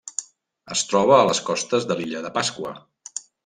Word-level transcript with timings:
Es 0.75 0.81
troba 0.93 1.13
a 1.19 1.27
les 1.31 1.41
costes 1.51 1.85
de 1.93 1.99
l'Illa 2.01 2.25
de 2.27 2.33
Pasqua. 2.41 2.77